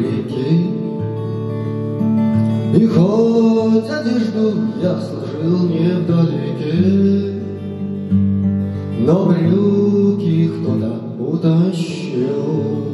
реке, 0.00 0.50
И 2.76 2.86
хоть 2.86 3.90
одежду 3.90 4.54
я 4.82 5.00
сложил 5.00 5.68
не 5.68 5.90
вдалеке, 6.00 7.42
Но 9.00 9.26
брюки 9.26 10.48
кто-то 10.48 10.92
утащил. 11.18 12.90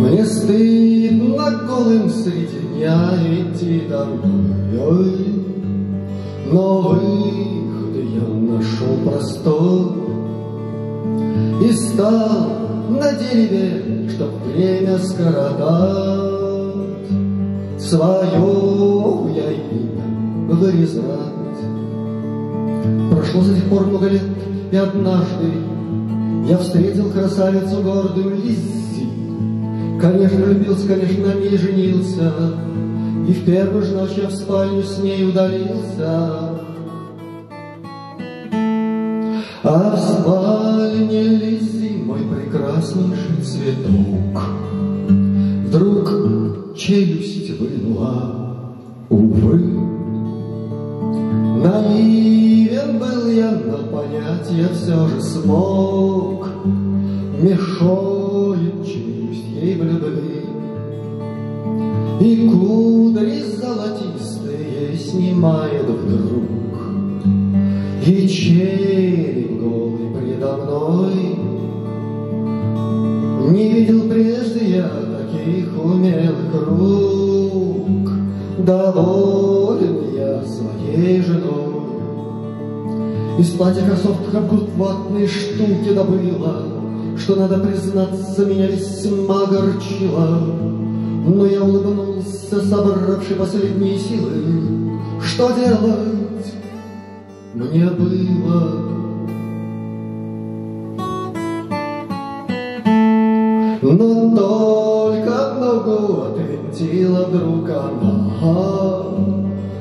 Мне 0.00 0.24
стыдно 0.26 1.50
голым 1.66 2.10
среди 2.10 2.60
дня 2.74 3.14
идти 3.26 3.82
домой, 3.88 5.16
Но 6.50 6.80
выход 6.90 7.94
я 7.96 8.26
нашел 8.28 8.96
простой 9.04 9.92
И 11.64 11.72
стал 11.72 12.71
на 12.88 13.12
дереве, 13.12 14.08
чтоб 14.10 14.30
время 14.46 14.98
скоротать, 14.98 16.42
Свое 17.78 18.28
я 19.34 19.50
имя 19.52 20.54
вырезать. 20.54 21.02
Прошло 23.10 23.42
с 23.42 23.54
тех 23.54 23.64
пор 23.68 23.86
много 23.86 24.08
лет, 24.08 24.22
и 24.70 24.76
однажды 24.76 25.52
Я 26.48 26.58
встретил 26.58 27.10
красавицу 27.10 27.82
гордую 27.82 28.36
Лиззи, 28.36 29.06
Конечно, 30.00 30.44
влюбился, 30.44 30.88
конечно, 30.88 31.26
на 31.26 31.34
ней 31.34 31.56
женился, 31.56 32.32
И 33.28 33.32
в 33.32 33.44
первую 33.44 33.82
же 33.82 33.94
ночь 33.94 34.16
я 34.16 34.28
в 34.28 34.32
спальню 34.32 34.82
с 34.82 34.98
ней 34.98 35.28
удалился. 35.28 36.60
А 39.64 39.96
в 39.96 40.00
спальне 40.00 41.22
Лизи 41.22 41.81
прекраснейший 42.82 43.44
цветок 43.44 44.42
Вдруг 45.66 46.76
челюсть 46.76 47.58
вынула, 47.58 48.76
увы. 49.08 49.58
Наивен 51.62 52.98
был 52.98 53.30
я, 53.30 53.52
но 53.52 53.78
понять 53.96 54.50
я 54.50 54.68
все 54.68 55.06
же 55.08 55.22
смог. 55.22 56.48
Мешает 57.40 58.86
челюсть 58.86 59.48
ей 59.60 59.76
в 59.76 59.84
любви. 59.84 60.42
И 62.20 62.48
кудри 62.48 63.42
золотистые 63.56 64.98
снимает 64.98 65.88
вдруг. 65.88 66.42
И 68.06 68.28
череп 68.28 69.60
голый 69.60 70.10
предо 70.14 70.56
мной 70.56 71.11
Не 73.52 73.68
видел 73.68 74.08
прежде 74.08 74.76
я 74.76 74.88
таких 74.88 75.68
умелых 75.78 76.68
рук. 76.68 78.10
Доволен 78.64 80.14
я 80.16 80.42
своей 80.42 81.20
женой. 81.20 81.74
Из 83.38 83.50
платья 83.50 83.84
кроссовок 83.84 84.30
как 84.30 84.50
ватные 84.78 85.26
штуки 85.26 85.92
добыла 85.94 86.62
Что, 87.18 87.36
надо 87.36 87.58
признаться, 87.58 88.46
меня 88.46 88.68
весьма 88.68 89.42
огорчило. 89.42 90.48
Но 91.26 91.44
я 91.44 91.62
улыбнулся, 91.62 92.58
собравший 92.58 93.36
последние 93.36 93.98
силы. 93.98 94.98
Что 95.22 95.50
делать? 95.50 96.54
Мне 97.52 97.84
было? 97.84 99.01
Но 103.92 104.34
только 104.34 105.54
ногу 105.60 106.22
отвинтила 106.22 107.26
вдруг 107.26 107.68
она. 107.68 108.30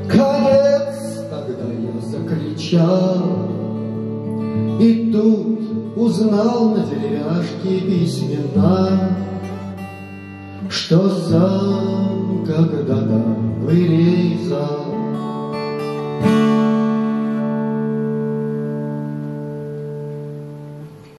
Конец, 0.09 1.23
тогда 1.29 1.71
я 1.71 2.01
закричал. 2.01 3.23
И 4.81 5.11
тут 5.13 5.95
узнал 5.95 6.71
на 6.71 6.83
деревяшке 6.83 7.79
письмена, 7.87 9.15
Что 10.67 11.09
сам 11.09 12.45
когда-то 12.45 13.23
вырезал. 13.61 14.91